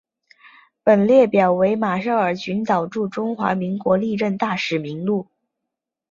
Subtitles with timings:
[0.83, 5.27] 本列表为马绍尔群岛驻中华民国历任大使名录。